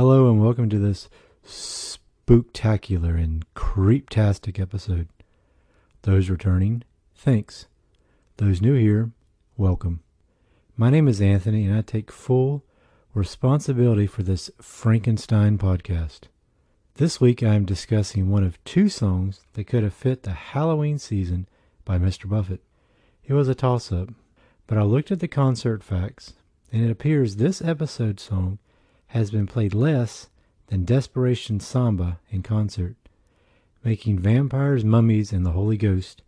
Hello 0.00 0.30
and 0.30 0.40
welcome 0.40 0.70
to 0.70 0.78
this 0.78 1.10
spooktacular 1.44 3.22
and 3.22 3.44
creeptastic 3.52 4.58
episode. 4.58 5.08
Those 6.04 6.30
returning, 6.30 6.84
thanks. 7.14 7.66
Those 8.38 8.62
new 8.62 8.72
here, 8.76 9.10
welcome. 9.58 10.00
My 10.74 10.88
name 10.88 11.06
is 11.06 11.20
Anthony 11.20 11.66
and 11.66 11.76
I 11.76 11.82
take 11.82 12.10
full 12.10 12.64
responsibility 13.12 14.06
for 14.06 14.22
this 14.22 14.50
Frankenstein 14.58 15.58
podcast. 15.58 16.20
This 16.94 17.20
week 17.20 17.42
I 17.42 17.52
am 17.52 17.66
discussing 17.66 18.30
one 18.30 18.42
of 18.42 18.64
two 18.64 18.88
songs 18.88 19.42
that 19.52 19.66
could 19.66 19.82
have 19.82 19.92
fit 19.92 20.22
the 20.22 20.30
Halloween 20.30 20.98
season 20.98 21.46
by 21.84 21.98
Mr. 21.98 22.26
Buffett. 22.26 22.62
It 23.22 23.34
was 23.34 23.48
a 23.48 23.54
toss 23.54 23.92
up, 23.92 24.08
but 24.66 24.78
I 24.78 24.82
looked 24.82 25.10
at 25.10 25.20
the 25.20 25.28
concert 25.28 25.84
facts 25.84 26.32
and 26.72 26.82
it 26.82 26.90
appears 26.90 27.36
this 27.36 27.60
episode 27.60 28.18
song 28.18 28.60
has 29.10 29.30
been 29.30 29.46
played 29.46 29.74
less 29.74 30.28
than 30.68 30.84
Desperation 30.84 31.58
Samba 31.58 32.20
in 32.30 32.42
concert, 32.42 32.94
making 33.82 34.20
Vampires, 34.20 34.84
Mummies, 34.84 35.32
and 35.32 35.44
the 35.44 35.50
Holy 35.50 35.76
Ghost 35.76 36.22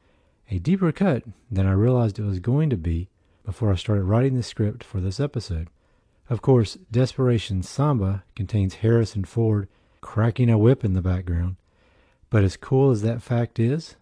a 0.50 0.58
deeper 0.58 0.90
cut 0.90 1.22
than 1.50 1.66
I 1.66 1.72
realized 1.72 2.18
it 2.18 2.24
was 2.24 2.40
going 2.40 2.70
to 2.70 2.76
be 2.76 3.08
before 3.44 3.72
I 3.72 3.76
started 3.76 4.02
writing 4.02 4.34
the 4.34 4.42
script 4.42 4.82
for 4.82 5.00
this 5.00 5.20
episode. 5.20 5.68
Of 6.28 6.42
course, 6.42 6.76
Desperation 6.90 7.62
Samba 7.62 8.24
contains 8.34 8.74
Harrison 8.74 9.24
Ford 9.24 9.68
cracking 10.00 10.50
a 10.50 10.58
whip 10.58 10.84
in 10.84 10.94
the 10.94 11.02
background, 11.02 11.56
but 12.30 12.42
as 12.42 12.56
cool 12.56 12.90
as 12.90 13.02
that 13.02 13.22
fact 13.22 13.60
is, 13.60 13.94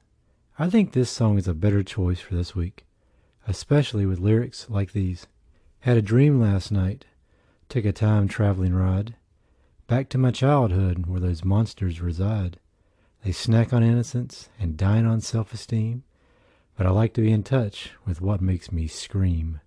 I 0.58 0.70
think 0.70 0.92
this 0.92 1.10
song 1.10 1.36
is 1.36 1.46
a 1.46 1.54
better 1.54 1.82
choice 1.82 2.20
for 2.20 2.34
this 2.34 2.54
week, 2.54 2.86
especially 3.46 4.06
with 4.06 4.18
lyrics 4.18 4.70
like 4.70 4.92
these. 4.92 5.26
Had 5.80 5.98
a 5.98 6.02
dream 6.02 6.40
last 6.40 6.72
night 6.72 7.04
Took 7.70 7.84
a 7.84 7.92
time 7.92 8.26
traveling 8.26 8.74
ride 8.74 9.14
back 9.86 10.08
to 10.08 10.18
my 10.18 10.32
childhood 10.32 11.06
where 11.06 11.20
those 11.20 11.44
monsters 11.44 12.00
reside. 12.00 12.58
They 13.24 13.30
snack 13.30 13.72
on 13.72 13.84
innocence 13.84 14.48
and 14.58 14.76
dine 14.76 15.06
on 15.06 15.20
self 15.20 15.54
esteem, 15.54 16.02
but 16.76 16.84
I 16.84 16.90
like 16.90 17.14
to 17.14 17.20
be 17.20 17.30
in 17.30 17.44
touch 17.44 17.92
with 18.04 18.20
what 18.20 18.40
makes 18.40 18.72
me 18.72 18.88
scream. 18.88 19.60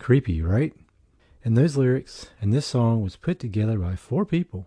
Creepy, 0.00 0.42
right? 0.42 0.74
And 1.44 1.56
those 1.56 1.76
lyrics 1.76 2.30
and 2.40 2.52
this 2.52 2.66
song 2.66 3.00
was 3.00 3.14
put 3.14 3.38
together 3.38 3.78
by 3.78 3.94
four 3.94 4.24
people. 4.24 4.66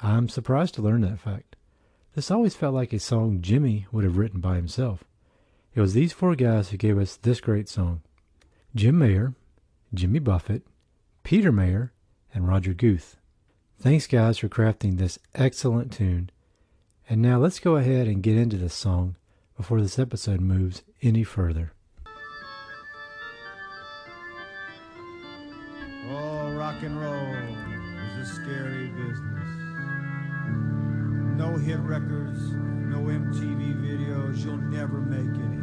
I'm 0.00 0.30
surprised 0.30 0.72
to 0.76 0.82
learn 0.82 1.02
that 1.02 1.20
fact. 1.20 1.54
This 2.14 2.30
always 2.30 2.56
felt 2.56 2.72
like 2.72 2.94
a 2.94 2.98
song 2.98 3.42
Jimmy 3.42 3.88
would 3.92 4.04
have 4.04 4.16
written 4.16 4.40
by 4.40 4.56
himself. 4.56 5.04
It 5.74 5.82
was 5.82 5.92
these 5.92 6.14
four 6.14 6.34
guys 6.34 6.70
who 6.70 6.78
gave 6.78 6.96
us 6.96 7.16
this 7.16 7.42
great 7.42 7.68
song 7.68 8.00
Jim 8.74 8.98
Mayer, 8.98 9.34
Jimmy 9.92 10.18
Buffett, 10.18 10.62
Peter 11.24 11.50
Mayer, 11.50 11.90
and 12.34 12.46
Roger 12.46 12.74
Guth. 12.74 13.16
Thanks, 13.80 14.06
guys, 14.06 14.36
for 14.36 14.50
crafting 14.50 14.98
this 14.98 15.18
excellent 15.34 15.90
tune. 15.90 16.30
And 17.08 17.22
now 17.22 17.38
let's 17.38 17.58
go 17.58 17.76
ahead 17.76 18.06
and 18.06 18.22
get 18.22 18.36
into 18.36 18.58
this 18.58 18.74
song 18.74 19.16
before 19.56 19.80
this 19.80 19.98
episode 19.98 20.40
moves 20.42 20.82
any 21.00 21.24
further. 21.24 21.72
Oh, 26.10 26.54
rock 26.58 26.82
and 26.82 27.00
roll 27.00 27.34
is 28.20 28.30
a 28.30 28.34
scary 28.34 28.88
business. 28.88 29.48
No 31.38 31.56
hit 31.56 31.78
records, 31.78 32.38
no 32.52 32.98
MTV 32.98 33.80
videos, 33.80 34.44
you'll 34.44 34.58
never 34.58 35.00
make 35.00 35.34
it 35.34 35.54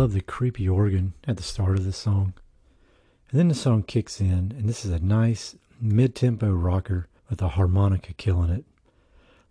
love 0.00 0.14
the 0.14 0.22
creepy 0.22 0.66
organ 0.66 1.12
at 1.28 1.36
the 1.36 1.42
start 1.42 1.76
of 1.76 1.84
the 1.84 1.92
song. 1.92 2.32
And 3.30 3.38
then 3.38 3.48
the 3.48 3.54
song 3.54 3.82
kicks 3.82 4.18
in, 4.18 4.54
and 4.56 4.66
this 4.66 4.82
is 4.82 4.90
a 4.90 4.98
nice 4.98 5.56
mid 5.78 6.14
tempo 6.14 6.50
rocker 6.52 7.06
with 7.28 7.42
a 7.42 7.48
harmonica 7.48 8.14
killing 8.14 8.48
it. 8.48 8.64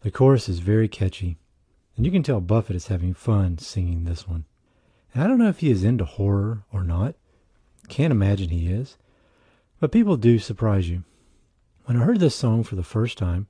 The 0.02 0.10
chorus 0.10 0.50
is 0.50 0.58
very 0.58 0.88
catchy, 0.88 1.38
and 1.96 2.04
you 2.04 2.12
can 2.12 2.24
tell 2.24 2.42
Buffett 2.42 2.76
is 2.76 2.88
having 2.88 3.14
fun 3.14 3.60
singing 3.60 4.06
this 4.06 4.28
one. 4.28 4.46
And 5.14 5.22
I 5.22 5.28
don't 5.28 5.38
know 5.38 5.50
if 5.50 5.60
he 5.60 5.70
is 5.70 5.84
into 5.84 6.04
horror 6.04 6.64
or 6.74 6.84
not. 6.84 7.14
Can't 7.88 8.10
imagine 8.10 8.50
he 8.50 8.72
is. 8.72 8.98
But 9.80 9.92
people 9.92 10.18
do 10.18 10.40
surprise 10.40 10.90
you. 10.90 11.04
When 11.86 11.96
I 11.96 12.04
heard 12.06 12.20
this 12.20 12.34
song 12.34 12.64
for 12.64 12.76
the 12.76 12.81
first 12.81 13.20
time, 13.20 13.46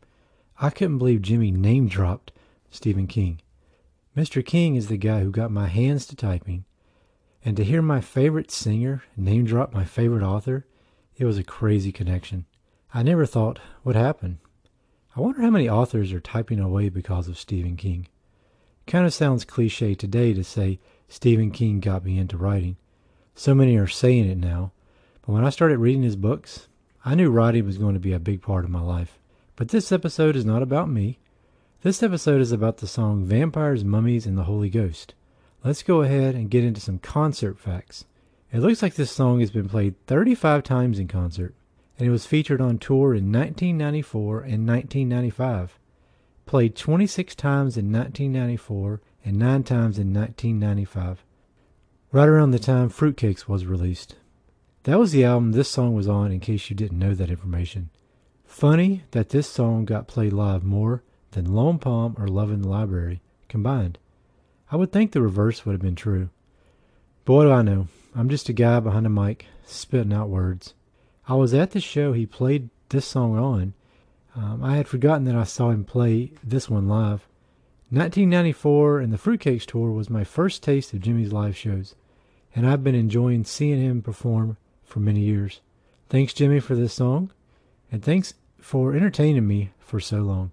I 0.59 0.69
couldn't 0.69 0.97
believe 0.97 1.21
Jimmy 1.21 1.49
name 1.49 1.87
dropped 1.87 2.33
Stephen 2.71 3.07
King. 3.07 3.39
Mr. 4.17 4.45
King 4.45 4.75
is 4.75 4.87
the 4.87 4.97
guy 4.97 5.21
who 5.21 5.31
got 5.31 5.49
my 5.49 5.67
hands 5.67 6.05
to 6.07 6.15
typing, 6.17 6.65
and 7.43 7.55
to 7.57 7.63
hear 7.63 7.81
my 7.81 8.01
favorite 8.01 8.51
singer 8.51 9.03
name 9.15 9.45
drop 9.45 9.73
my 9.73 9.85
favorite 9.85 10.23
author, 10.23 10.65
it 11.17 11.25
was 11.25 11.37
a 11.37 11.43
crazy 11.43 11.91
connection. 11.91 12.45
I 12.93 13.03
never 13.03 13.25
thought 13.25 13.59
what 13.83 13.95
happened. 13.95 14.39
I 15.15 15.21
wonder 15.21 15.41
how 15.41 15.49
many 15.49 15.69
authors 15.69 16.13
are 16.13 16.19
typing 16.19 16.59
away 16.59 16.89
because 16.89 17.27
of 17.27 17.37
Stephen 17.37 17.75
King. 17.75 18.07
Kind 18.87 19.05
of 19.05 19.13
sounds 19.13 19.45
cliche 19.45 19.95
today 19.95 20.33
to 20.33 20.43
say 20.43 20.79
Stephen 21.07 21.51
King 21.51 21.79
got 21.79 22.05
me 22.05 22.17
into 22.17 22.37
writing. 22.37 22.77
So 23.35 23.53
many 23.53 23.75
are 23.77 23.87
saying 23.87 24.29
it 24.29 24.37
now, 24.37 24.71
but 25.25 25.33
when 25.33 25.45
I 25.45 25.49
started 25.49 25.77
reading 25.77 26.03
his 26.03 26.15
books, 26.15 26.67
I 27.05 27.15
knew 27.15 27.29
writing 27.29 27.65
was 27.65 27.77
going 27.77 27.93
to 27.93 27.99
be 27.99 28.13
a 28.13 28.19
big 28.19 28.41
part 28.41 28.65
of 28.65 28.71
my 28.71 28.81
life. 28.81 29.19
But 29.55 29.69
this 29.69 29.91
episode 29.91 30.35
is 30.35 30.45
not 30.45 30.61
about 30.61 30.89
me. 30.89 31.19
This 31.81 32.03
episode 32.03 32.41
is 32.41 32.51
about 32.51 32.77
the 32.77 32.87
song 32.87 33.23
Vampires, 33.23 33.83
Mummies, 33.83 34.25
and 34.25 34.37
the 34.37 34.43
Holy 34.43 34.69
Ghost. 34.69 35.13
Let's 35.61 35.83
go 35.83 36.03
ahead 36.03 36.35
and 36.35 36.49
get 36.49 36.63
into 36.63 36.79
some 36.79 36.99
concert 36.99 37.59
facts. 37.59 38.05
It 38.51 38.59
looks 38.59 38.81
like 38.81 38.95
this 38.95 39.11
song 39.11 39.41
has 39.41 39.51
been 39.51 39.67
played 39.67 39.95
35 40.07 40.63
times 40.63 40.99
in 40.99 41.09
concert, 41.09 41.53
and 41.97 42.07
it 42.07 42.11
was 42.11 42.25
featured 42.25 42.61
on 42.61 42.77
tour 42.77 43.13
in 43.13 43.29
1994 43.29 44.41
and 44.41 44.65
1995. 44.65 45.77
Played 46.45 46.77
26 46.77 47.35
times 47.35 47.75
in 47.75 47.91
1994 47.91 49.01
and 49.25 49.37
9 49.37 49.63
times 49.63 49.99
in 49.99 50.13
1995. 50.13 51.25
Right 52.13 52.29
around 52.29 52.51
the 52.51 52.59
time 52.59 52.89
Fruitcakes 52.89 53.49
was 53.49 53.65
released. 53.65 54.15
That 54.83 54.97
was 54.97 55.11
the 55.11 55.25
album 55.25 55.51
this 55.51 55.69
song 55.69 55.93
was 55.93 56.07
on, 56.07 56.31
in 56.31 56.39
case 56.39 56.69
you 56.69 56.75
didn't 56.75 56.97
know 56.97 57.13
that 57.13 57.29
information. 57.29 57.89
Funny 58.45 59.03
that 59.11 59.29
this 59.29 59.47
song 59.47 59.83
got 59.83 60.07
played 60.07 60.31
live 60.31 60.63
more 60.63 61.03
than 61.31 61.53
Lone 61.53 61.79
Palm 61.79 62.15
or 62.17 62.29
Love 62.29 62.49
in 62.49 62.61
the 62.61 62.69
Library 62.69 63.21
combined. 63.49 63.99
I 64.71 64.75
would 64.75 64.91
think 64.91 65.11
the 65.11 65.21
reverse 65.21 65.65
would 65.65 65.73
have 65.73 65.81
been 65.81 65.95
true. 65.95 66.29
But 67.25 67.33
what 67.33 67.43
do 67.43 67.51
I 67.51 67.61
know? 67.61 67.87
I'm 68.15 68.29
just 68.29 68.49
a 68.49 68.53
guy 68.53 68.79
behind 68.79 69.05
a 69.05 69.09
mic 69.09 69.45
spitting 69.65 70.13
out 70.13 70.29
words. 70.29 70.73
I 71.27 71.35
was 71.35 71.53
at 71.53 71.71
the 71.71 71.79
show 71.79 72.13
he 72.13 72.25
played 72.25 72.69
this 72.89 73.05
song 73.05 73.37
on. 73.37 73.73
Um, 74.35 74.63
I 74.63 74.77
had 74.77 74.87
forgotten 74.87 75.25
that 75.25 75.35
I 75.35 75.43
saw 75.43 75.69
him 75.69 75.83
play 75.85 76.31
this 76.43 76.69
one 76.69 76.87
live. 76.87 77.27
1994 77.91 78.99
and 78.99 79.11
the 79.11 79.17
Fruitcakes 79.17 79.65
tour 79.65 79.91
was 79.91 80.09
my 80.09 80.23
first 80.23 80.61
taste 80.61 80.93
of 80.93 81.01
Jimmy's 81.01 81.33
live 81.33 81.57
shows. 81.57 81.95
and 82.55 82.67
I've 82.67 82.83
been 82.83 82.95
enjoying 82.95 83.43
seeing 83.43 83.79
him 83.79 84.01
perform 84.01 84.57
for 84.83 84.99
many 84.99 85.21
years. 85.21 85.61
Thanks, 86.09 86.33
Jimmy, 86.33 86.59
for 86.59 86.75
this 86.75 86.93
song, 86.93 87.31
and 87.91 88.03
thanks 88.03 88.33
for 88.59 88.95
entertaining 88.95 89.47
me 89.47 89.69
for 89.79 89.99
so 89.99 90.17
long. 90.21 90.51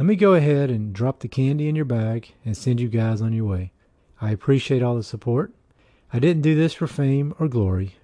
Let 0.00 0.06
me 0.06 0.16
go 0.16 0.32
ahead 0.32 0.70
and 0.70 0.94
drop 0.94 1.20
the 1.20 1.28
candy 1.28 1.68
in 1.68 1.76
your 1.76 1.84
bag 1.84 2.32
and 2.42 2.56
send 2.56 2.80
you 2.80 2.88
guys 2.88 3.20
on 3.20 3.34
your 3.34 3.44
way. 3.44 3.70
I 4.18 4.30
appreciate 4.30 4.82
all 4.82 4.96
the 4.96 5.02
support. 5.02 5.52
I 6.10 6.18
didn't 6.18 6.40
do 6.40 6.54
this 6.54 6.72
for 6.72 6.86
fame 6.86 7.34
or 7.38 7.48
glory, 7.48 7.96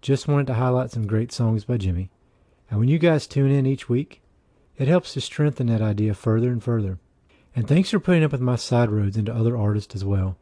just 0.00 0.26
wanted 0.26 0.48
to 0.48 0.54
highlight 0.54 0.90
some 0.90 1.06
great 1.06 1.30
songs 1.30 1.64
by 1.64 1.76
Jimmy. 1.76 2.10
And 2.68 2.80
when 2.80 2.88
you 2.88 2.98
guys 2.98 3.28
tune 3.28 3.52
in 3.52 3.66
each 3.66 3.88
week, 3.88 4.20
it 4.78 4.88
helps 4.88 5.12
to 5.12 5.20
strengthen 5.20 5.68
that 5.68 5.80
idea 5.80 6.12
further 6.14 6.50
and 6.50 6.60
further. 6.60 6.98
And 7.54 7.68
thanks 7.68 7.90
for 7.90 8.00
putting 8.00 8.24
up 8.24 8.32
with 8.32 8.40
my 8.40 8.56
side 8.56 8.90
roads 8.90 9.16
into 9.16 9.32
other 9.32 9.56
artists 9.56 9.94
as 9.94 10.04
well. 10.04 10.36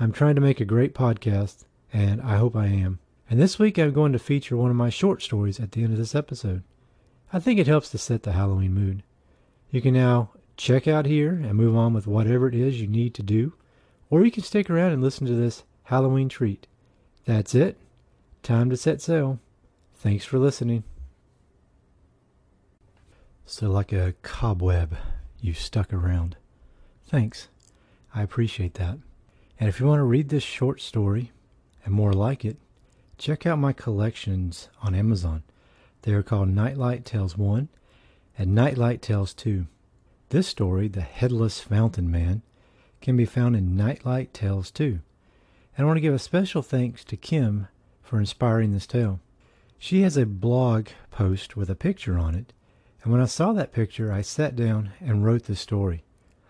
I'm 0.00 0.12
trying 0.12 0.34
to 0.36 0.40
make 0.40 0.62
a 0.62 0.64
great 0.64 0.94
podcast, 0.94 1.66
and 1.92 2.22
I 2.22 2.38
hope 2.38 2.56
I 2.56 2.68
am. 2.68 3.00
And 3.28 3.38
this 3.38 3.58
week 3.58 3.76
I'm 3.76 3.92
going 3.92 4.12
to 4.12 4.18
feature 4.18 4.56
one 4.56 4.70
of 4.70 4.76
my 4.76 4.88
short 4.88 5.20
stories 5.20 5.60
at 5.60 5.72
the 5.72 5.84
end 5.84 5.92
of 5.92 5.98
this 5.98 6.14
episode. 6.14 6.62
I 7.34 7.38
think 7.38 7.60
it 7.60 7.66
helps 7.66 7.90
to 7.90 7.98
set 7.98 8.22
the 8.22 8.32
Halloween 8.32 8.72
mood. 8.72 9.02
You 9.70 9.82
can 9.82 9.92
now 9.92 10.30
check 10.56 10.86
out 10.86 11.06
here 11.06 11.32
and 11.32 11.54
move 11.54 11.76
on 11.76 11.92
with 11.92 12.06
whatever 12.06 12.48
it 12.48 12.54
is 12.54 12.80
you 12.80 12.86
need 12.86 13.14
to 13.14 13.22
do, 13.22 13.54
or 14.10 14.24
you 14.24 14.30
can 14.30 14.42
stick 14.42 14.70
around 14.70 14.92
and 14.92 15.02
listen 15.02 15.26
to 15.26 15.34
this 15.34 15.64
Halloween 15.84 16.28
treat. 16.28 16.66
That's 17.24 17.54
it. 17.54 17.78
Time 18.42 18.70
to 18.70 18.76
set 18.76 19.00
sail. 19.00 19.40
Thanks 19.94 20.24
for 20.24 20.38
listening. 20.38 20.84
So, 23.46 23.70
like 23.70 23.92
a 23.92 24.14
cobweb, 24.22 24.96
you 25.40 25.52
stuck 25.54 25.92
around. 25.92 26.36
Thanks. 27.06 27.48
I 28.14 28.22
appreciate 28.22 28.74
that. 28.74 28.98
And 29.58 29.68
if 29.68 29.80
you 29.80 29.86
want 29.86 30.00
to 30.00 30.04
read 30.04 30.28
this 30.28 30.42
short 30.42 30.80
story 30.80 31.32
and 31.84 31.94
more 31.94 32.12
like 32.12 32.44
it, 32.44 32.56
check 33.18 33.46
out 33.46 33.58
my 33.58 33.72
collections 33.72 34.68
on 34.82 34.94
Amazon. 34.94 35.42
They 36.02 36.12
are 36.12 36.22
called 36.22 36.48
Nightlight 36.48 37.04
Tales 37.04 37.36
1 37.36 37.68
and 38.36 38.54
Nightlight 38.54 39.00
Tales 39.02 39.32
2. 39.34 39.66
This 40.34 40.48
story, 40.48 40.88
The 40.88 41.00
Headless 41.00 41.60
Fountain 41.60 42.10
Man, 42.10 42.42
can 43.00 43.16
be 43.16 43.24
found 43.24 43.54
in 43.54 43.76
Nightlight 43.76 44.34
Tales 44.34 44.72
2. 44.72 44.84
And 44.84 45.00
I 45.78 45.84
want 45.84 45.96
to 45.96 46.00
give 46.00 46.12
a 46.12 46.18
special 46.18 46.60
thanks 46.60 47.04
to 47.04 47.16
Kim 47.16 47.68
for 48.02 48.18
inspiring 48.18 48.72
this 48.72 48.84
tale. 48.84 49.20
She 49.78 50.02
has 50.02 50.16
a 50.16 50.26
blog 50.26 50.88
post 51.12 51.56
with 51.56 51.70
a 51.70 51.76
picture 51.76 52.18
on 52.18 52.34
it, 52.34 52.52
and 53.04 53.12
when 53.12 53.20
I 53.20 53.26
saw 53.26 53.52
that 53.52 53.70
picture, 53.70 54.12
I 54.12 54.22
sat 54.22 54.56
down 54.56 54.90
and 55.00 55.24
wrote 55.24 55.44
this 55.44 55.60
story. 55.60 56.02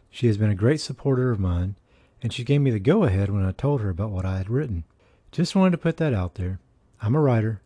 She 0.09 0.29
has 0.29 0.39
been 0.39 0.49
a 0.49 0.55
great 0.55 0.81
supporter 0.81 1.31
of 1.31 1.39
mine, 1.39 1.75
and 2.23 2.33
she 2.33 2.43
gave 2.43 2.63
me 2.63 2.71
the 2.71 2.81
go 2.81 3.05
ahead 3.05 3.29
when 3.29 3.45
I 3.45 3.53
told 3.53 3.83
her 3.83 3.91
about 3.91 4.13
what 4.13 4.25
I 4.25 4.39
had 4.39 4.49
written. 4.49 4.85
Just 5.31 5.55
wanted 5.55 5.73
to 5.73 5.77
put 5.77 5.99
that 5.99 6.15
out 6.15 6.37
there. 6.37 6.59
I'm 7.03 7.15
a 7.15 7.21
writer. 7.21 7.61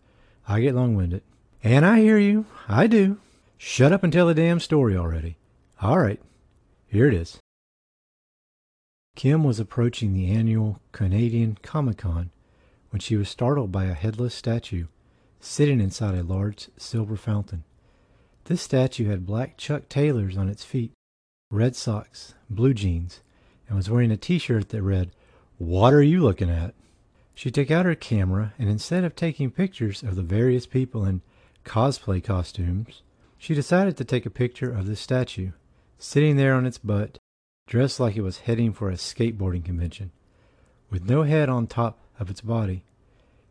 I 0.49 0.63
get 0.63 0.75
long 0.75 0.97
winded. 0.97 1.23
And 1.63 1.87
I 1.87 2.01
hear 2.01 2.19
you. 2.19 2.45
I 2.67 2.89
do. 2.89 3.19
Shut 3.57 3.93
up 3.93 4.03
and 4.03 4.13
tell 4.13 4.27
the 4.27 4.35
damn 4.35 4.59
story 4.59 4.97
already. 4.97 5.37
All 5.81 5.99
right. 5.99 6.21
Here 6.89 7.07
it 7.07 7.15
is. 7.15 7.39
Kim 9.15 9.45
was 9.45 9.61
approaching 9.61 10.13
the 10.13 10.31
annual 10.31 10.81
Canadian 10.91 11.57
Comic 11.63 11.99
Con 11.99 12.31
when 12.91 12.99
she 13.01 13.17
was 13.17 13.29
startled 13.29 13.71
by 13.71 13.85
a 13.85 13.95
headless 13.95 14.35
statue 14.35 14.87
sitting 15.41 15.81
inside 15.81 16.17
a 16.17 16.23
large 16.25 16.69
silver 16.77 17.17
fountain. 17.17 17.63
This 18.45 18.63
statue 18.63 19.09
had 19.09 19.27
black 19.27 19.57
Chuck 19.57 19.89
Taylors 19.89 20.37
on 20.37 20.49
its 20.49 20.65
feet, 20.65 20.93
red 21.51 21.77
socks, 21.77 22.35
blue 22.51 22.75
jeans, 22.75 23.21
and 23.69 23.77
was 23.77 23.91
wearing 23.91 24.11
a 24.11 24.17
t 24.17 24.39
shirt 24.39 24.71
that 24.71 24.83
read, 24.83 25.13
What 25.59 25.95
are 25.95 26.03
you 26.03 26.23
looking 26.23 26.51
at? 26.51 26.75
She 27.35 27.53
took 27.53 27.71
out 27.71 27.87
her 27.87 27.95
camera 27.95 28.53
and 28.59 28.69
instead 28.69 29.05
of 29.05 29.15
taking 29.15 29.53
pictures 29.53 30.03
of 30.03 30.17
the 30.17 30.23
various 30.23 30.67
people 30.67 31.05
in 31.05 31.23
cosplay 31.65 32.23
costumes, 32.23 33.03
she 33.37 33.55
decided 33.55 33.97
to 33.97 34.05
take 34.05 34.27
a 34.27 34.31
picture 34.31 34.73
of 34.73 34.87
the 34.87 34.97
statue, 34.97 35.53
sitting 35.99 36.37
there 36.37 36.55
on 36.55 36.65
its 36.65 36.79
butt, 36.79 37.19
dressed 37.67 38.01
like 38.01 38.17
it 38.17 38.23
was 38.23 38.39
heading 38.39 38.73
for 38.73 38.89
a 38.89 38.95
skateboarding 38.95 39.65
convention, 39.65 40.11
with 40.91 41.09
no 41.09 41.25
head 41.25 41.49
on 41.49 41.67
top 41.67 41.99
of 42.19 42.31
its 42.31 42.41
body. 42.41 42.85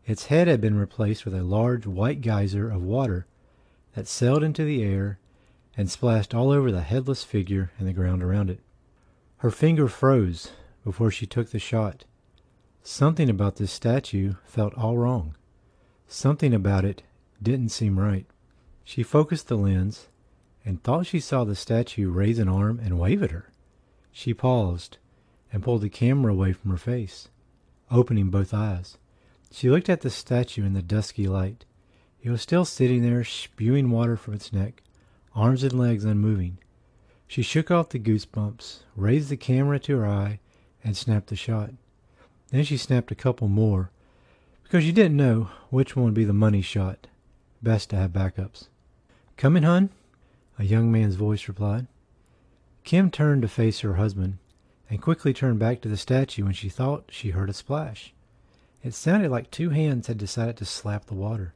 Its 0.05 0.27
head 0.27 0.47
had 0.47 0.61
been 0.61 0.79
replaced 0.79 1.25
with 1.25 1.35
a 1.35 1.43
large 1.43 1.85
white 1.85 2.21
geyser 2.21 2.69
of 2.69 2.81
water 2.81 3.27
that 3.93 4.07
sailed 4.07 4.43
into 4.43 4.63
the 4.63 4.83
air 4.83 5.19
and 5.75 5.91
splashed 5.91 6.33
all 6.33 6.49
over 6.49 6.71
the 6.71 6.81
headless 6.81 7.23
figure 7.23 7.71
and 7.77 7.87
the 7.87 7.93
ground 7.93 8.23
around 8.23 8.49
it. 8.49 8.61
Her 9.37 9.51
finger 9.51 9.87
froze 9.87 10.51
before 10.83 11.11
she 11.11 11.25
took 11.25 11.51
the 11.51 11.59
shot. 11.59 12.05
Something 12.81 13.29
about 13.29 13.57
this 13.57 13.71
statue 13.71 14.35
felt 14.45 14.73
all 14.75 14.97
wrong. 14.97 15.35
Something 16.07 16.53
about 16.53 16.85
it 16.85 17.03
didn't 17.43 17.69
seem 17.69 17.99
right. 17.99 18.25
She 18.85 19.03
focused 19.03 19.49
the 19.49 19.57
lens 19.57 20.07
and 20.67 20.83
thought 20.83 21.05
she 21.05 21.21
saw 21.21 21.45
the 21.45 21.55
statue 21.55 22.09
raise 22.09 22.39
an 22.39 22.49
arm 22.49 22.77
and 22.83 22.99
wave 22.99 23.23
at 23.23 23.31
her. 23.31 23.49
She 24.11 24.33
paused 24.33 24.97
and 25.53 25.63
pulled 25.63 25.81
the 25.81 25.89
camera 25.89 26.33
away 26.33 26.51
from 26.51 26.71
her 26.71 26.77
face, 26.77 27.29
opening 27.89 28.29
both 28.29 28.53
eyes. 28.53 28.97
She 29.49 29.69
looked 29.69 29.87
at 29.87 30.01
the 30.01 30.09
statue 30.09 30.65
in 30.65 30.73
the 30.73 30.81
dusky 30.81 31.25
light. 31.25 31.63
It 32.21 32.29
was 32.29 32.41
still 32.41 32.65
sitting 32.65 33.01
there, 33.01 33.23
spewing 33.23 33.91
water 33.91 34.17
from 34.17 34.33
its 34.33 34.51
neck, 34.51 34.83
arms 35.33 35.63
and 35.63 35.71
legs 35.71 36.03
unmoving. 36.03 36.57
She 37.27 37.43
shook 37.43 37.71
off 37.71 37.87
the 37.87 37.97
goosebumps, 37.99 38.79
raised 38.97 39.29
the 39.29 39.37
camera 39.37 39.79
to 39.79 39.99
her 39.99 40.05
eye, 40.05 40.39
and 40.83 40.97
snapped 40.97 41.27
the 41.27 41.37
shot. 41.37 41.71
Then 42.49 42.65
she 42.65 42.75
snapped 42.75 43.09
a 43.09 43.15
couple 43.15 43.47
more, 43.47 43.89
because 44.63 44.83
she 44.83 44.91
didn't 44.91 45.15
know 45.15 45.49
which 45.69 45.95
one 45.95 46.03
would 46.03 46.13
be 46.13 46.25
the 46.25 46.33
money 46.33 46.61
shot. 46.61 47.07
Best 47.63 47.91
to 47.91 47.95
have 47.95 48.11
backups. 48.11 48.67
Coming, 49.37 49.63
hun? 49.63 49.91
A 50.59 50.63
young 50.63 50.91
man's 50.91 51.15
voice 51.15 51.47
replied. 51.47 51.87
Kim 52.83 53.11
turned 53.11 53.41
to 53.43 53.47
face 53.47 53.81
her 53.81 53.95
husband, 53.95 54.37
and 54.89 55.01
quickly 55.01 55.33
turned 55.33 55.59
back 55.59 55.81
to 55.81 55.89
the 55.89 55.97
statue 55.97 56.45
when 56.45 56.53
she 56.53 56.69
thought 56.69 57.09
she 57.09 57.31
heard 57.31 57.49
a 57.49 57.53
splash. 57.53 58.13
It 58.83 58.93
sounded 58.93 59.29
like 59.29 59.51
two 59.51 59.71
hands 59.71 60.07
had 60.07 60.17
decided 60.17 60.57
to 60.57 60.65
slap 60.65 61.05
the 61.05 61.13
water. 61.13 61.53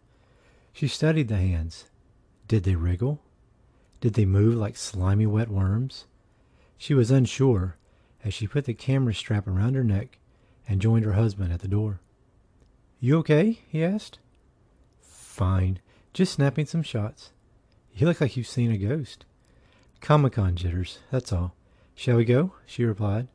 She 0.74 0.88
studied 0.88 1.28
the 1.30 1.38
hands. 1.38 1.86
Did 2.48 2.64
they 2.64 2.76
wriggle? 2.76 3.22
Did 4.02 4.16
they 4.16 4.26
move 4.26 4.56
like 4.56 4.76
slimy 4.76 5.26
wet 5.26 5.50
worms? 5.50 6.06
She 6.78 6.94
was 6.94 7.12
unsure 7.12 7.78
as 8.24 8.34
she 8.34 8.48
put 8.48 8.66
the 8.66 8.74
camera 8.74 9.14
strap 9.14 9.48
around 9.48 9.76
her 9.76 9.84
neck 9.84 10.18
and 10.68 10.82
joined 10.82 11.06
her 11.06 11.14
husband 11.14 11.54
at 11.54 11.62
the 11.62 11.68
door. 11.68 12.02
You 13.00 13.18
okay? 13.20 13.60
he 13.68 13.84
asked. 13.84 14.20
Fine. 15.00 15.80
Just 16.14 16.34
snapping 16.34 16.66
some 16.66 16.84
shots. 16.84 17.32
You 17.96 18.08
look 18.08 18.22
like 18.22 18.38
you've 18.38 18.48
seen 18.48 18.72
a 18.72 18.78
ghost. 18.78 19.26
Comic 20.00 20.34
Con 20.34 20.56
jitters, 20.56 21.00
that's 21.12 21.32
all. 21.32 21.54
Shall 21.94 22.18
we 22.18 22.26
go? 22.26 22.54
she 22.66 22.84
replied, 22.84 23.28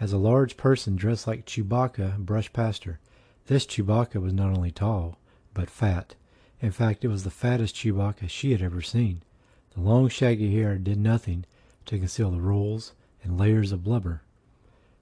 as 0.00 0.12
a 0.12 0.18
large 0.18 0.56
person 0.56 0.96
dressed 0.96 1.26
like 1.26 1.44
Chewbacca 1.44 2.18
brushed 2.18 2.52
past 2.52 2.84
her. 2.84 2.98
This 3.46 3.66
Chewbacca 3.66 4.20
was 4.20 4.32
not 4.32 4.56
only 4.56 4.70
tall, 4.70 5.18
but 5.54 5.70
fat, 5.70 6.14
in 6.60 6.70
fact, 6.70 7.04
it 7.04 7.08
was 7.08 7.24
the 7.24 7.30
fattest 7.30 7.74
Chewbacca 7.76 8.28
she 8.28 8.52
had 8.52 8.62
ever 8.62 8.80
seen. 8.80 9.22
The 9.74 9.80
long 9.80 10.08
shaggy 10.08 10.54
hair 10.54 10.78
did 10.78 10.98
nothing 10.98 11.44
to 11.84 11.98
conceal 11.98 12.30
the 12.30 12.40
rolls 12.40 12.92
and 13.22 13.38
layers 13.38 13.72
of 13.72 13.84
blubber. 13.84 14.22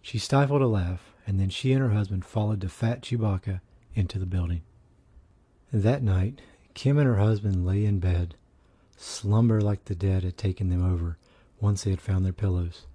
She 0.02 0.18
stifled 0.18 0.62
a 0.62 0.66
laugh, 0.66 1.14
and 1.26 1.38
then 1.38 1.50
she 1.50 1.72
and 1.72 1.80
her 1.80 1.90
husband 1.90 2.24
followed 2.24 2.60
the 2.60 2.68
fat 2.68 3.02
Chewbacca 3.02 3.60
into 3.94 4.18
the 4.18 4.26
building. 4.26 4.62
That 5.72 6.02
night, 6.02 6.40
Kim 6.74 6.98
and 6.98 7.06
her 7.06 7.16
husband 7.16 7.64
lay 7.64 7.84
in 7.84 8.00
bed. 8.00 8.34
Slumber 8.96 9.60
like 9.60 9.84
the 9.84 9.94
dead 9.94 10.24
had 10.24 10.36
taken 10.36 10.68
them 10.68 10.84
over 10.84 11.18
once 11.60 11.84
they 11.84 11.90
had 11.90 12.00
found 12.00 12.24
their 12.24 12.32
pillows. 12.32 12.86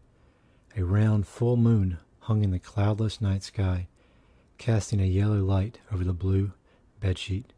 A 0.76 0.84
round 0.84 1.28
full 1.28 1.58
moon 1.58 1.98
hung 2.22 2.44
in 2.44 2.52
the 2.52 2.60
cloudless 2.60 3.22
night 3.22 3.44
sky, 3.44 3.88
casting 4.58 5.02
a 5.02 5.06
yellow 5.06 5.44
light 5.44 5.80
over 5.92 6.04
the 6.04 6.14
blue 6.14 6.54
bedsheet. 7.02 7.54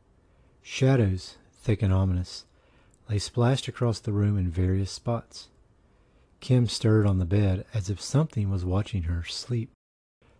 Shadows, 0.62 1.38
thick 1.52 1.82
and 1.82 1.94
ominous, 1.94 2.46
lay 3.10 3.20
splashed 3.20 3.68
across 3.68 4.00
the 4.00 4.14
room 4.14 4.38
in 4.38 4.50
various 4.50 4.92
spots. 4.92 5.50
Kim 6.40 6.68
stirred 6.68 7.06
on 7.06 7.20
the 7.20 7.26
bed 7.26 7.66
as 7.74 7.90
if 7.90 8.02
something 8.02 8.50
was 8.50 8.64
watching 8.66 9.04
her 9.04 9.24
sleep, 9.24 9.72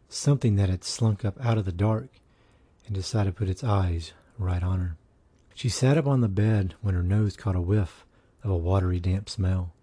something 0.10 0.56
that 0.56 0.70
had 0.70 0.84
slunk 0.84 1.26
up 1.26 1.44
out 1.44 1.58
of 1.58 1.66
the 1.66 1.72
dark 1.72 2.10
and 2.86 2.96
decided 2.96 3.32
to 3.32 3.38
put 3.38 3.50
its 3.50 3.64
eyes 3.64 4.14
right 4.38 4.64
on 4.64 4.80
her. 4.80 4.98
She 5.62 5.70
sat 5.70 5.96
up 5.96 6.08
on 6.08 6.22
the 6.22 6.28
bed 6.28 6.74
when 6.82 6.96
her 6.96 7.04
nose 7.04 7.38
caught 7.38 7.56
a 7.56 7.62
whiff 7.62 8.04
of 8.44 8.50
a 8.50 8.58
watery, 8.58 9.00
damp 9.00 9.30
smell. 9.30 9.76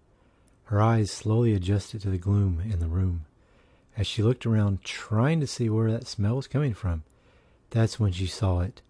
Her 0.65 0.83
eyes 0.83 1.09
slowly 1.09 1.55
adjusted 1.55 2.01
to 2.01 2.11
the 2.11 2.19
gloom 2.19 2.61
in 2.61 2.81
the 2.81 2.89
room. 2.89 3.27
As 3.97 4.05
she 4.05 4.25
looked 4.25 4.45
around, 4.45 4.83
trying 4.83 5.39
to 5.39 5.47
see 5.47 5.71
where 5.71 5.89
that 5.93 6.09
smell 6.09 6.35
was 6.35 6.49
coming 6.49 6.75
from, 6.75 7.05
that's 7.71 8.01
when 8.01 8.11
she 8.11 8.27
saw 8.27 8.59
it 8.59 8.83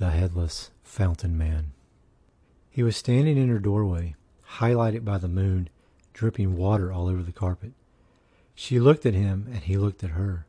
the 0.00 0.10
headless 0.10 0.72
fountain 0.82 1.38
man. 1.38 1.70
He 2.68 2.82
was 2.82 2.96
standing 2.96 3.38
in 3.38 3.48
her 3.48 3.60
doorway, 3.60 4.16
highlighted 4.54 5.04
by 5.04 5.18
the 5.18 5.28
moon, 5.28 5.68
dripping 6.12 6.56
water 6.56 6.92
all 6.92 7.06
over 7.06 7.22
the 7.22 7.30
carpet. 7.30 7.70
She 8.56 8.80
looked 8.80 9.06
at 9.06 9.14
him 9.14 9.46
and 9.46 9.60
he 9.60 9.76
looked 9.76 10.02
at 10.02 10.10
her. 10.10 10.44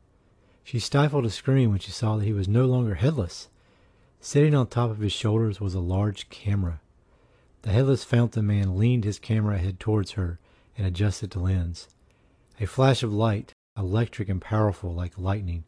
She 0.64 0.80
stifled 0.80 1.24
a 1.24 1.30
scream 1.30 1.70
when 1.70 1.78
she 1.78 1.92
saw 1.92 2.16
that 2.16 2.24
he 2.24 2.32
was 2.32 2.48
no 2.48 2.66
longer 2.66 2.96
headless. 2.96 3.46
Sitting 4.26 4.56
on 4.56 4.66
top 4.66 4.90
of 4.90 4.98
his 4.98 5.12
shoulders 5.12 5.60
was 5.60 5.74
a 5.74 5.78
large 5.78 6.28
camera. 6.30 6.80
The 7.62 7.70
headless 7.70 8.02
fountain 8.02 8.48
man 8.48 8.76
leaned 8.76 9.04
his 9.04 9.20
camera 9.20 9.56
head 9.56 9.78
towards 9.78 10.10
her 10.18 10.40
and 10.76 10.84
adjusted 10.84 11.30
the 11.30 11.38
lens. 11.38 11.86
A 12.58 12.66
flash 12.66 13.04
of 13.04 13.12
light, 13.12 13.52
electric 13.78 14.28
and 14.28 14.42
powerful 14.42 14.92
like 14.92 15.16
lightning, 15.16 15.62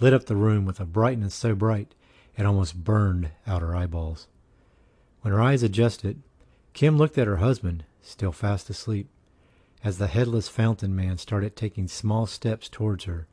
lit 0.00 0.12
up 0.12 0.26
the 0.26 0.34
room 0.34 0.64
with 0.64 0.80
a 0.80 0.84
brightness 0.84 1.32
so 1.32 1.54
bright 1.54 1.94
it 2.36 2.44
almost 2.44 2.82
burned 2.82 3.30
out 3.46 3.62
her 3.62 3.76
eyeballs. 3.76 4.26
When 5.20 5.32
her 5.32 5.40
eyes 5.40 5.62
adjusted, 5.62 6.24
Kim 6.72 6.98
looked 6.98 7.18
at 7.18 7.28
her 7.28 7.36
husband, 7.36 7.84
still 8.00 8.32
fast 8.32 8.68
asleep, 8.68 9.10
as 9.84 9.98
the 9.98 10.08
headless 10.08 10.48
fountain 10.48 10.96
man 10.96 11.18
started 11.18 11.54
taking 11.54 11.86
small 11.86 12.26
steps 12.26 12.68
towards 12.68 13.04
her, 13.04 13.28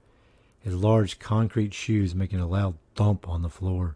his 0.60 0.76
large 0.76 1.18
concrete 1.18 1.74
shoes 1.74 2.14
making 2.14 2.40
a 2.40 2.48
loud 2.48 2.76
thump 2.94 3.28
on 3.28 3.42
the 3.42 3.50
floor. 3.50 3.96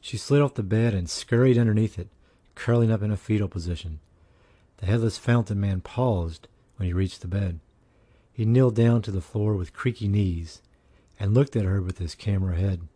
She 0.00 0.16
slid 0.16 0.42
off 0.42 0.54
the 0.54 0.62
bed 0.62 0.94
and 0.94 1.08
scurried 1.08 1.58
underneath 1.58 1.98
it, 1.98 2.08
curling 2.54 2.90
up 2.90 3.02
in 3.02 3.10
a 3.10 3.16
fetal 3.16 3.48
position. 3.48 4.00
The 4.78 4.86
headless 4.86 5.18
fountain 5.18 5.60
man 5.60 5.80
paused 5.80 6.48
when 6.76 6.86
he 6.86 6.92
reached 6.92 7.20
the 7.20 7.28
bed. 7.28 7.60
He 8.32 8.44
kneeled 8.44 8.76
down 8.76 9.02
to 9.02 9.10
the 9.10 9.20
floor 9.20 9.54
with 9.54 9.72
creaky 9.72 10.06
knees 10.06 10.62
and 11.18 11.34
looked 11.34 11.56
at 11.56 11.64
her 11.64 11.82
with 11.82 11.98
his 11.98 12.14
camera 12.14 12.56
head. 12.56 12.86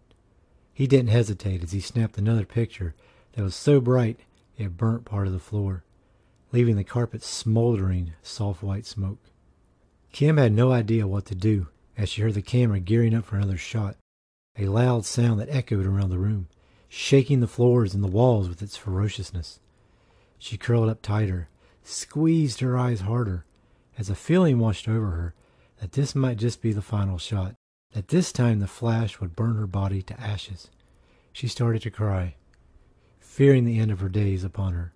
He 0.73 0.87
didn't 0.87 1.11
hesitate 1.11 1.63
as 1.65 1.73
he 1.73 1.81
snapped 1.81 2.17
another 2.19 2.45
picture 2.45 2.95
that 3.33 3.43
was 3.43 3.55
so 3.55 3.81
bright 3.81 4.21
it 4.57 4.77
burnt 4.77 5.05
part 5.05 5.27
of 5.27 5.33
the 5.33 5.39
floor, 5.39 5.83
leaving 6.53 6.77
the 6.77 6.85
carpet 6.85 7.23
smoldering 7.23 8.13
soft 8.23 8.63
white 8.63 8.87
smoke. 8.87 9.19
Kim 10.13 10.37
had 10.37 10.53
no 10.53 10.71
idea 10.71 11.07
what 11.07 11.25
to 11.27 11.35
do 11.35 11.69
as 11.97 12.09
she 12.09 12.23
heard 12.23 12.35
the 12.35 12.43
camera 12.43 12.81
gearing 12.81 13.15
up 13.15 13.25
for 13.25 13.37
another 13.37 13.57
shot, 13.57 13.97
a 14.59 14.67
loud 14.67 15.05
sound 15.05 15.41
that 15.41 15.51
echoed 15.51 15.87
around 15.87 16.11
the 16.11 16.19
room, 16.19 16.49
shaking 16.95 17.41
the 17.41 17.47
floors 17.47 17.95
and 17.95 18.05
the 18.05 18.07
walls 18.09 18.51
with 18.51 18.61
its 18.61 18.77
ferociousness. 18.77 19.61
She 20.39 20.59
curled 20.59 20.91
up 20.91 21.01
tighter, 21.01 21.49
squeezed 21.83 22.61
her 22.61 22.77
eyes 22.77 23.01
harder, 23.01 23.47
as 23.97 24.11
a 24.11 24.15
feeling 24.15 24.59
washed 24.59 24.87
over 24.87 25.13
her 25.13 25.35
that 25.81 25.93
this 25.93 26.15
might 26.15 26.37
just 26.37 26.61
be 26.61 26.71
the 26.71 26.83
final 26.83 27.17
shot, 27.17 27.55
that 27.95 28.09
this 28.09 28.31
time 28.31 28.61
the 28.61 28.67
flash 28.67 29.21
would 29.21 29.35
burn 29.35 29.57
her 29.57 29.67
body 29.67 30.03
to 30.03 30.21
ashes. 30.21 30.69
She 31.33 31.49
started 31.49 31.81
to 31.81 31.91
cry, 31.91 32.35
fearing 33.19 33.65
the 33.65 33.79
end 33.79 33.91
of 33.91 34.01
her 34.01 34.11
days 34.11 34.45
upon 34.45 34.75
her, 34.75 34.93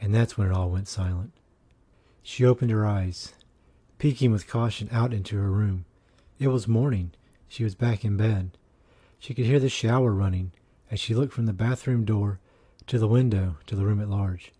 and 0.00 0.14
that's 0.14 0.38
when 0.38 0.46
it 0.46 0.54
all 0.54 0.70
went 0.70 0.86
silent. 0.86 1.32
She 2.22 2.44
opened 2.44 2.70
her 2.70 2.86
eyes, 2.86 3.34
peeking 3.98 4.30
with 4.30 4.46
caution 4.46 4.88
out 4.92 5.12
into 5.12 5.36
her 5.36 5.50
room. 5.50 5.84
It 6.38 6.46
was 6.48 6.68
morning. 6.68 7.10
She 7.48 7.64
was 7.64 7.74
back 7.74 8.04
in 8.04 8.16
bed. 8.16 8.56
She 9.18 9.34
could 9.34 9.46
hear 9.46 9.58
the 9.58 9.68
shower 9.68 10.12
running 10.12 10.52
as 10.94 11.00
she 11.00 11.12
looked 11.12 11.32
from 11.32 11.46
the 11.46 11.52
bathroom 11.52 12.04
door 12.04 12.38
to 12.86 13.00
the 13.00 13.08
window 13.08 13.56
to 13.66 13.74
the 13.74 13.84
room 13.84 14.00
at 14.00 14.08
large. 14.08 14.52